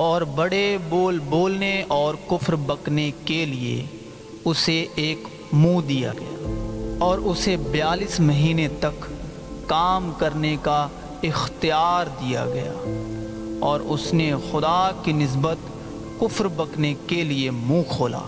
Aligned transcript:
اور 0.00 0.22
بڑے 0.22 0.78
بول 0.88 1.18
بولنے 1.18 1.82
اور 1.88 2.14
کفر 2.26 2.54
بکنے 2.56 3.10
کے 3.24 3.44
لیے 3.44 3.84
اسے 4.44 4.86
ایک 4.94 5.18
منہ 5.52 5.80
دیا 5.80 6.12
گیا 6.20 6.48
اور 6.98 7.18
اسے 7.18 7.56
بیالیس 7.70 8.20
مہینے 8.20 8.68
تک 8.80 9.04
کام 9.66 10.10
کرنے 10.18 10.56
کا 10.62 10.88
اختیار 11.22 12.06
دیا 12.20 12.44
گیا 12.46 12.72
اور 13.60 13.80
اس 13.80 14.12
نے 14.14 14.32
خدا 14.50 14.90
کی 15.04 15.12
نسبت 15.12 15.70
کفر 16.20 16.48
بکنے 16.48 16.94
کے 17.06 17.22
لیے 17.24 17.50
منہ 17.50 17.82
کھولا 17.96 18.20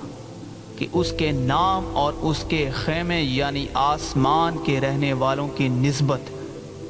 کہ 0.79 0.87
اس 0.93 1.13
کے 1.19 1.33
نام 1.33 1.97
اور 1.97 2.13
اس 2.21 2.45
کے 2.49 2.71
خیمے 2.75 3.21
یعنی 3.21 3.67
آسمان 3.75 4.57
کے 4.65 4.81
رہنے 4.81 5.13
والوں 5.13 5.49
کی 5.49 5.69
نسبت 5.69 6.31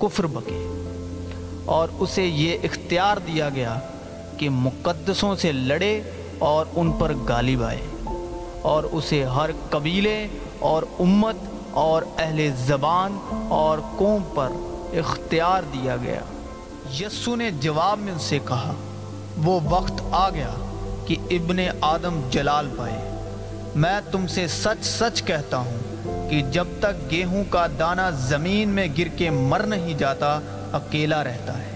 کفر 0.00 0.26
بکے 0.26 0.66
اور 1.64 1.88
اسے 1.98 2.24
یہ 2.24 2.56
اختیار 2.62 3.16
دیا 3.16 3.48
گیا 3.48 3.78
کہ 4.44 4.50
مقدسوں 4.50 5.36
سے 5.36 5.52
لڑے 5.52 6.00
اور 6.38 6.66
ان 6.74 6.92
پر 6.92 7.12
غالب 7.28 7.62
آئے 7.62 7.80
اور 8.62 8.82
اسے 8.82 9.24
ہر 9.24 9.50
قبیلے 9.70 10.28
اور 10.58 10.82
امت 11.00 11.36
اور 11.70 12.02
اہل 12.18 12.50
زبان 12.66 13.18
اور 13.48 13.78
قوم 13.96 14.22
پر 14.34 14.48
اختیار 14.98 15.62
دیا 15.62 15.96
گیا۔ 15.96 16.20
یسو 17.00 17.36
نے 17.36 17.50
جواب 17.50 17.98
میں 17.98 18.12
ان 18.12 18.18
سے 18.18 18.38
کہا، 18.48 18.72
وہ 19.44 19.60
وقت 19.64 20.02
آ 20.10 20.30
گیا 20.30 20.50
کہ 21.06 21.16
ابن 21.30 21.56
آدم 21.80 22.20
جلال 22.30 22.68
پائے۔ 22.76 23.10
میں 23.74 24.00
تم 24.12 24.26
سے 24.26 24.46
سچ 24.46 24.84
سچ 24.84 25.22
کہتا 25.22 25.56
ہوں 25.56 25.78
کہ 26.30 26.42
جب 26.42 26.66
تک 26.80 27.10
گیہوں 27.10 27.44
کا 27.50 27.66
دانہ 27.78 28.10
زمین 28.18 28.68
میں 28.68 28.86
گر 28.98 29.08
کے 29.08 29.30
مر 29.30 29.60
نہیں 29.60 29.94
جاتا، 29.94 30.40
اکیلا 30.72 31.24
رہتا 31.24 31.58
ہے۔ 31.58 31.74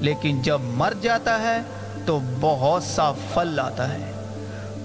لیکن 0.00 0.42
جب 0.42 0.60
مر 0.60 0.92
جاتا 1.00 1.40
ہے 1.42 1.60
تو 2.06 2.20
بہت 2.40 2.82
سا 2.82 3.12
پھل 3.34 3.48
لاتا 3.48 3.94
ہے۔ 3.94 4.12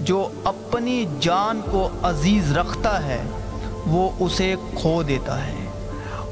جو 0.00 0.28
اپنی 0.44 1.04
جان 1.20 1.60
کو 1.70 1.88
عزیز 2.02 2.52
رکھتا 2.52 3.06
ہے، 3.06 3.22
وہ 3.86 4.10
اسے 4.18 4.54
کھو 4.80 5.02
دیتا 5.02 5.46
ہے۔ 5.46 5.54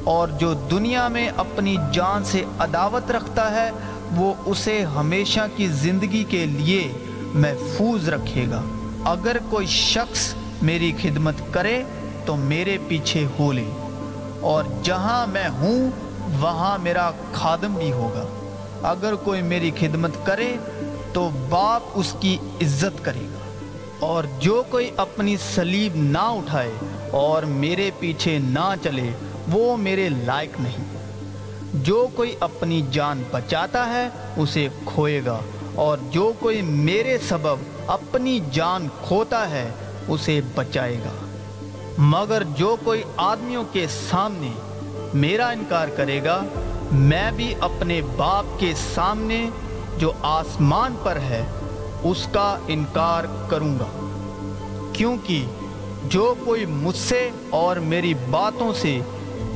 اور 0.03 0.27
جو 0.27 0.53
دنیا 0.53 1.07
میں 1.07 1.29
اپنی 1.37 1.75
جان 1.91 2.23
سے 2.23 2.43
عداوت 2.59 3.11
رکھتا 3.11 3.51
ہے، 3.51 3.71
وہ 4.15 4.33
اسے 4.45 4.83
ہمیشہ 4.83 5.39
کی 5.55 5.67
زندگی 5.67 6.23
کے 6.23 6.45
لیے 6.45 6.91
محفوظ 7.33 8.09
رکھے 8.09 8.45
گا۔ 8.49 8.61
اگر 9.05 9.37
کوئی 9.49 9.67
شخص 9.67 10.33
میری 10.61 10.91
خدمت 11.01 11.35
کرے، 11.51 11.83
تو 12.25 12.35
میرے 12.35 12.77
پیچھے 12.87 13.27
ہو 13.39 13.51
لے۔ 13.51 13.69
اور 14.41 14.63
جہاں 14.83 15.27
میں 15.27 15.49
ہوں، 15.49 15.89
وہاں 16.39 16.77
میرا 16.77 17.11
خادم 17.33 17.73
بھی 17.73 17.91
ہوگا۔ 17.91 18.42
اگر 18.83 19.15
کوئی 19.15 19.41
میری 19.41 19.71
خدمت 19.79 20.11
کرے 20.23 20.57
تو 21.13 21.29
باپ 21.49 21.81
اس 21.93 22.15
کی 22.19 22.37
عزت 22.61 23.05
کرے 23.05 23.21
گا۔ 23.21 23.37
اور 23.99 24.23
جو 24.39 24.63
کوئی 24.69 24.91
اپنی 24.97 25.37
سلیب 25.37 25.91
نہ 25.95 26.17
اٹھائے 26.17 26.71
اور 27.11 27.43
میرے 27.43 27.91
پیچھے 27.99 28.39
نہ 28.39 28.73
چلے، 28.83 29.09
وہ 29.51 29.77
میرے 29.77 30.09
لائق 30.09 30.59
نہیں۔ 30.59 30.83
جو 31.73 32.07
کوئی 32.15 32.35
اپنی 32.39 32.81
جان 32.91 33.23
بچاتا 33.31 33.89
ہے، 33.89 34.09
اسے 34.37 34.67
کھوئے 34.85 35.21
گا۔ 35.25 35.39
اور 35.75 35.97
جو 36.09 36.33
کوئی 36.39 36.61
میرے 36.61 37.17
سبب 37.27 37.55
اپنی 37.87 38.39
جان 38.51 38.87
کھوتا 39.07 39.49
ہے، 39.49 39.69
اسے 40.07 40.41
بچائے 40.55 40.97
گا۔ 40.97 41.25
مگر 41.97 42.43
جو 42.55 42.75
کوئی 42.83 43.03
آدمیوں 43.17 43.63
کے 43.71 43.85
سامنے 44.09 44.51
میرا 45.13 45.47
انکار 45.47 45.87
کرے 45.87 46.23
گا 46.23 46.43
میں 46.93 47.31
بھی 47.31 47.53
اپنے 47.59 48.01
باپ 48.17 48.59
کے 48.59 48.73
سامنے 48.93 49.49
جو 49.97 50.11
آسمان 50.21 50.95
پر 51.03 51.15
ہے، 51.15 51.45
اس 52.03 52.27
کا 52.31 52.57
انکار 52.67 53.23
کروں 53.49 53.79
گا۔ 53.79 54.09
کیونکہ 54.93 55.45
جو 56.03 56.33
کوئی 56.45 56.65
مجھ 56.65 56.97
سے 56.97 57.29
اور 57.49 57.75
میری 57.75 58.13
باتوں 58.13 58.73
سے 58.73 58.99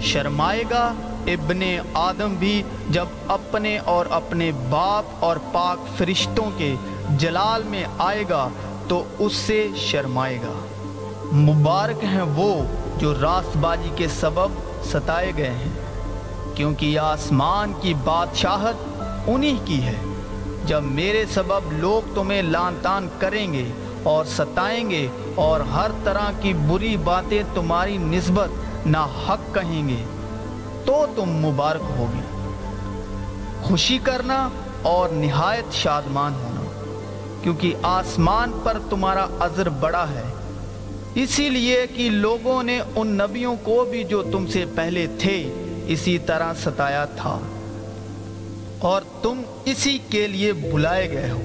شرمائے 0.01 0.63
گا، 0.69 0.93
ابن 1.27 1.59
آدم 1.93 2.35
بھی 2.39 2.63
جب 2.89 3.05
اپنے 3.27 3.77
اور 3.77 4.05
اپنے 4.09 4.51
باپ 4.69 5.05
اور 5.19 5.37
پاک 5.51 5.97
فرشتوں 5.97 6.49
کے 6.57 6.75
جلال 7.17 7.63
میں 7.63 7.83
آئے 7.97 8.23
گا، 8.29 8.49
تو 8.87 9.03
اس 9.19 9.33
سے 9.33 9.67
شرمائے 9.75 10.37
گا۔ 10.37 10.65
مبارک 11.33 12.03
ہیں 12.03 12.21
وہ 12.21 12.63
جو 12.97 13.13
راست 13.21 13.57
بازی 13.57 13.89
کے 13.95 14.07
سبب 14.07 14.47
ستائے 14.85 15.31
گئے 15.37 15.49
ہیں۔ 15.49 15.86
کیونکہ 16.57 16.99
آسمان 16.99 17.73
کی 17.81 17.93
بادشاہت 18.03 19.01
انہی 19.27 19.57
کی 19.65 19.81
ہے۔ 19.83 19.95
جب 20.65 20.83
میرے 20.83 21.23
سبب 21.33 21.71
لوگ 21.71 22.13
تمہیں 22.15 22.41
لان 22.41 22.77
تان 22.81 23.07
کریں 23.17 23.53
گے 23.53 23.65
اور 24.03 24.25
ستائیں 24.25 24.89
گے 24.89 25.07
اور 25.35 25.59
ہر 25.59 25.91
طرح 26.03 26.31
کی 26.41 26.53
بری 26.67 26.97
باتیں 26.97 27.43
تمہاری 27.53 27.97
نسبت 27.97 28.49
نہ 28.85 28.97
حق 28.97 29.53
کہیں 29.55 29.87
گے، 29.89 30.03
تو 30.85 31.05
تم 31.15 31.29
مبارک 31.45 31.91
ہوگی 31.97 32.21
خوشی 33.61 33.97
کرنا 34.03 34.49
اور 34.81 35.09
نہایت 35.09 35.73
شادمان 35.73 36.33
ہونا، 36.33 36.61
کیونکہ 37.43 37.73
آسمان 37.83 38.59
پر 38.63 38.77
تمہارا 38.89 39.25
عذر 39.39 39.69
بڑا 39.69 40.05
ہے۔ 40.09 40.23
اسی 41.15 41.49
لیے 41.49 41.85
کہ 41.95 42.09
لوگوں 42.09 42.63
نے 42.63 42.79
ان 42.95 43.07
نبیوں 43.07 43.55
کو 43.63 43.85
بھی 43.91 44.03
جو 44.03 44.23
تم 44.23 44.47
سے 44.47 44.65
پہلے 44.75 45.07
تھے 45.19 45.37
اسی 45.87 46.17
طرح 46.17 46.53
ستایا 46.63 47.05
تھا۔ 47.05 47.39
اور 48.79 49.01
تم 49.21 49.41
اسی 49.65 49.97
کے 50.09 50.27
لیے 50.27 50.53
بلائے 50.53 51.11
گئے 51.11 51.29
ہو، 51.31 51.39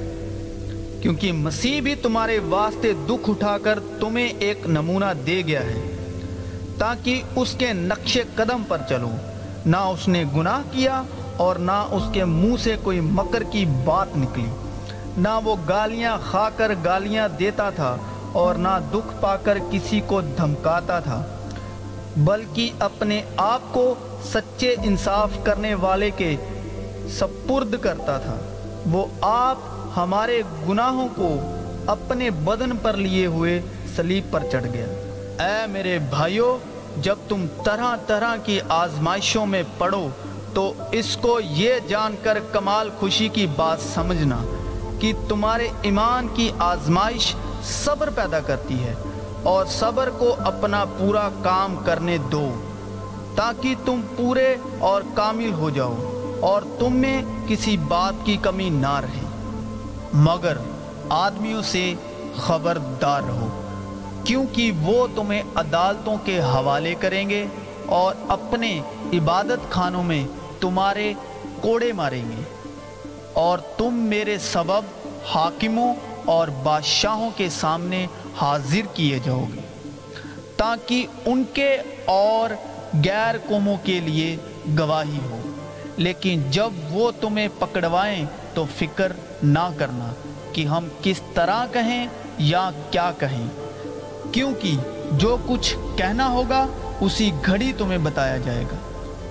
کیونکہ 1.03 1.33
مسیح 1.33 1.81
بھی 1.81 1.95
تمہارے 1.95 2.39
واسطے 2.39 2.93
دکھ 3.07 3.31
اٹھا 3.31 3.57
کر 3.59 3.79
تمہیں 4.01 4.29
ایک 4.39 4.67
نمونہ 4.67 5.13
دے 5.27 5.43
گیا 5.47 5.61
ہے، 5.61 5.81
تاکہ 6.79 7.23
اس 7.37 7.55
کے 7.59 7.73
نقش 7.73 8.19
قدم 8.35 8.63
پر 8.69 8.79
چلو۔ 8.89 9.11
نہ 9.67 9.77
اس 9.77 10.09
نے 10.09 10.25
گناہ 10.37 10.61
کیا 10.71 11.03
اور 11.37 11.57
نہ 11.57 11.87
اس 11.91 12.03
کے 12.13 12.25
منہ 12.25 12.57
سے 12.57 12.77
کوئی 12.83 13.01
مکر 13.01 13.43
کی 13.43 13.65
بات 13.85 14.17
نکلی۔ 14.17 14.47
نہ 15.17 15.41
وہ 15.45 15.57
گالیاں 15.69 16.19
کھا 16.31 16.49
کر 16.57 16.75
گالیاں 16.85 17.29
دیتا 17.29 17.71
تھا 17.71 17.97
اور 18.33 18.55
نہ 18.55 18.79
دکھ 18.91 19.15
پا 19.21 19.37
کر 19.37 19.59
کسی 19.71 20.01
کو 20.07 20.21
دھمکاتا 20.21 20.99
تھا، 21.01 21.25
بلکہ 22.17 22.71
اپنے 22.79 23.23
آپ 23.37 23.61
کو 23.73 23.95
سچے 24.25 24.75
انصاف 24.83 25.31
کرنے 25.43 25.75
والے 25.75 26.11
کے 26.11 26.37
سپرد 27.11 27.75
کرتا 27.81 28.19
تھا۔ 28.19 28.37
وہ 28.91 29.07
آپ 29.21 29.59
ہمارے 29.97 30.43
گناہوں 30.69 31.09
کو 31.17 31.37
اپنے 31.87 32.31
بدن 32.31 32.77
پر 32.77 32.93
لیے 32.93 33.27
ہوئے 33.27 33.61
سلیب 33.97 34.25
پر 34.31 34.43
چڑھ 34.53 34.67
گیا۔ 34.73 34.87
اے 35.45 35.67
میرے 35.67 35.99
بھائیوں 35.99 36.59
جب 36.97 37.17
تم 37.29 37.47
طرح 37.65 37.97
طرح 38.07 38.37
کی 38.37 38.61
آزمائشوں 38.69 39.47
میں 39.47 39.63
پڑو، 39.79 40.09
تو 40.55 40.73
اس 40.93 41.17
کو 41.17 41.41
یہ 41.41 41.75
جان 41.89 42.15
کر 42.23 42.39
کمال 42.53 42.91
خوشی 43.01 43.29
کی 43.29 43.47
بات 43.47 43.79
سمجھنا 43.95 44.39
کہ 45.01 45.13
تمہارے 45.29 45.69
ایمان 45.83 46.29
کی 46.35 46.51
آزمائش 46.59 47.35
صبر 47.65 48.11
پیدا 48.11 48.41
کرتی 48.41 48.85
ہے 48.85 48.95
اور 49.43 49.67
صبر 49.67 50.11
کو 50.19 50.37
اپنا 50.39 50.85
پورا 50.99 51.29
کام 51.43 51.77
کرنے 51.85 52.19
دو۔ 52.19 52.72
تاکہ 53.35 53.75
تم 53.85 54.01
پورے 54.17 54.57
اور 54.79 55.03
کامل 55.15 55.53
ہو 55.53 55.71
جاؤ 55.71 55.97
اور 56.41 56.63
تم 56.79 56.97
میں 56.97 57.23
کسی 57.49 57.77
بات 57.77 58.27
کی 58.27 58.37
کمی 58.43 58.71
نہ 58.71 59.01
رہے۔ 59.01 59.27
مگر 60.13 60.57
آدمیوں 61.09 61.63
سے 61.63 61.95
خبردار 62.37 63.23
رہو، 63.23 63.49
کیونکہ 64.25 64.73
وہ 64.83 65.07
تمہیں 65.15 65.43
عدالتوں 65.55 66.17
کے 66.25 66.41
حوالے 66.41 66.95
کریں 66.95 67.29
گے 67.31 67.47
اور 67.87 68.15
اپنے 68.29 68.81
عبادت 69.13 69.71
خانوں 69.71 70.03
میں 70.03 70.27
تمہارے 70.61 71.13
کوڑے 71.61 71.93
ماریں 71.93 72.25
گے۔ 72.31 72.43
اور 73.33 73.59
تم 73.77 73.95
میرے 73.95 74.39
سبب 74.39 75.09
حاکموں 75.35 75.95
اور 76.25 76.49
بادشاہوں 76.49 77.31
کے 77.37 77.49
سامنے 77.49 78.07
حاضر 78.41 78.95
کیے 78.95 79.19
جاؤ 79.25 79.45
گے، 79.55 79.61
تاکہ 80.57 81.07
ان 81.25 81.45
کے 81.55 81.77
اور 82.05 82.51
غیر 82.95 83.35
قوموں 83.49 83.77
کے 83.85 84.01
لیے 84.01 84.37
گواہی 84.79 85.19
ہو۔ 85.31 85.41
لیکن 85.97 86.43
جب 86.51 86.71
وہ 86.91 87.13
تمہیں 87.21 87.49
پکڑوائیں 87.59 88.25
تو 88.55 88.65
فکر 88.79 89.13
نہ 89.43 89.69
کرنا 89.77 90.13
کہ 90.53 90.67
ہم 90.67 90.89
کس 91.03 91.23
طرح 91.35 91.67
کہیں 91.73 92.07
یا 92.39 92.71
کیا 92.91 93.13
کہیں۔ 93.19 93.47
کیونکہ 94.33 94.73
جو 95.13 95.37
کچھ 95.47 95.77
کہنا 95.97 96.29
ہوگا 96.29 96.67
اسی 97.01 97.31
گھڑی 97.47 97.73
تمہیں 97.79 97.99
بتایا 97.99 98.37
جائے 98.37 98.65
گا۔ 98.65 98.77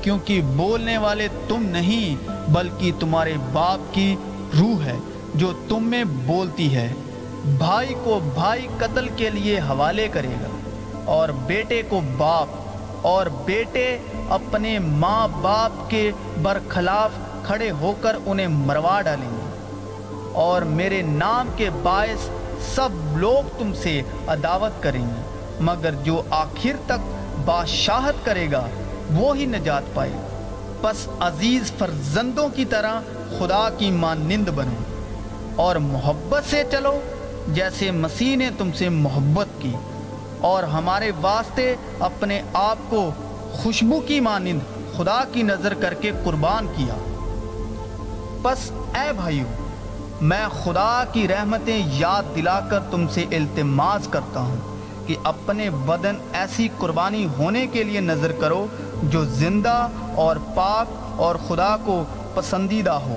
کیونکہ 0.02 0.42
بولنے 0.42 0.98
والے 0.98 1.28
تم 1.48 1.64
نہیں، 1.64 2.16
بلکہ 2.52 2.92
تمہارے 3.00 3.34
باپ 3.52 3.94
کی 3.94 4.16
روح 4.60 4.84
ہے 4.86 4.98
جو 5.36 5.54
تم 5.68 5.84
میں 5.84 6.04
بولتی 6.04 6.76
ہے۔ 6.76 6.94
بھائی 7.46 7.94
کو 8.04 8.20
بھائی 8.34 8.68
قتل 8.78 9.08
کے 9.16 9.30
لیے 9.30 9.60
حوالے 9.60 10.08
کرے 10.08 10.36
گا 10.42 10.60
اور 11.06 11.30
بیٹے 11.30 11.82
کو 11.90 12.02
باپ 12.18 12.61
اور 13.02 13.26
بیٹے 13.26 13.98
اپنے 14.30 14.80
ماں 14.80 15.28
باپ 15.42 15.90
کے 15.90 16.12
برخلاف 16.42 17.12
کھڑے 17.46 17.72
ہو 17.72 17.94
کر 18.02 18.16
انہیں 18.26 18.48
مروا 18.48 19.02
ڈالیں 19.02 19.30
گے۔ 19.30 19.52
اور 20.34 20.62
میرے 20.62 21.02
نام 21.02 21.50
کے 21.56 21.70
باعث 21.84 22.30
سب 22.76 22.90
لوگ 23.18 23.60
تم 23.60 23.74
سے 23.74 24.02
عداوت 24.28 24.84
کریں 24.84 25.08
گے، 25.08 25.48
مگر 25.60 25.94
جو 26.04 26.22
آخر 26.30 26.72
تک 26.86 27.16
بادشاہت 27.46 28.26
کرے 28.26 28.52
گا، 28.52 28.68
وہ 29.12 29.38
ہی 29.38 29.46
نجات 29.46 29.84
پائے 29.94 30.12
گا۔ 30.12 30.28
پس 30.82 31.08
عزیز 31.20 31.72
فرزندوں 31.72 32.50
کی 32.50 32.66
طرح 32.66 33.02
خدا 33.40 33.70
کی 33.78 33.92
مانند 33.92 34.50
بنو 34.50 34.84
اور 35.56 35.76
محبت 35.76 36.50
سے 36.50 36.64
چلو، 36.72 37.00
جیسے 37.48 37.92
مسیح 37.92 38.36
نے 38.36 38.50
تم 38.58 38.72
سے 38.72 38.90
محبت 38.90 39.48
کی۔ 39.60 39.74
اور 40.42 40.64
ہمارے 40.64 41.12
واسطے 41.22 41.76
اپنے 42.00 42.42
آپ 42.54 42.78
کو 42.90 43.12
خوشبو 43.54 44.00
کی 44.00 44.20
مانند 44.20 44.60
خدا 44.98 45.24
کی 45.32 45.44
نظر 45.44 45.74
کر 45.74 45.94
کے 45.94 46.12
قربان 46.24 46.68
کیا۔ 46.76 46.96
پس 48.42 48.72
اے 48.72 49.14
بھائیو، 49.14 49.46
میں 50.22 50.48
خدا 50.64 51.04
کی 51.14 51.28
رحمتیں 51.28 51.84
یاد 51.86 52.24
دلا 52.36 52.60
کر 52.60 52.80
تم 52.80 53.08
سے 53.08 53.26
التماس 53.32 54.08
کرتا 54.08 54.40
ہوں 54.40 54.78
کہ 55.08 55.16
اپنے 55.24 55.70
بدن 55.70 56.16
ایسی 56.34 56.68
قربانی 56.78 57.28
ہونے 57.38 57.68
کے 57.68 57.84
لیے 57.84 58.00
نظر 58.00 58.32
کرو 58.32 58.68
جو 59.04 59.26
زندہ 59.26 59.88
اور 60.16 60.36
پاک 60.56 60.88
اور 61.16 61.36
خدا 61.48 61.78
کو 61.86 62.04
پسندیدہ 62.34 62.92
ہو۔ 62.92 63.16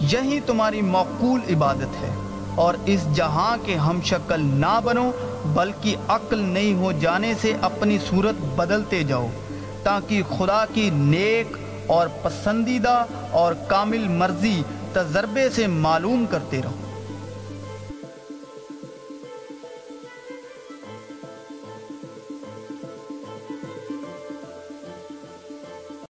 یہی 0.00 0.40
تمہاری 0.40 0.82
معقول 0.82 1.40
عبادت 1.50 2.02
ہے۔ 2.02 2.21
اور 2.54 2.74
اس 2.86 3.06
جہاں 3.14 3.56
کے 3.64 3.74
ہم 3.74 4.00
شکل 4.04 4.40
نہ 4.40 4.80
بنو 4.84 5.10
بلکہ 5.54 5.96
عقل 6.08 6.38
نہیں 6.38 6.74
ہو 6.74 6.92
جانے 6.92 7.32
سے 7.40 7.52
اپنی 7.60 7.98
صورت 8.08 8.34
بدلتے 8.56 9.02
جاؤ، 9.02 9.26
تاکہ 9.82 10.22
خدا 10.38 10.64
کی 10.74 10.90
نیک 10.92 11.56
اور 11.86 12.06
پسندیدہ 12.22 13.04
اور 13.30 13.54
کامل 13.66 14.08
مرضی 14.08 14.62
تجربے 14.92 15.50
سے 15.50 15.66
معلوم 15.66 16.24
کرتے 16.30 16.60
رہو۔ 16.64 16.91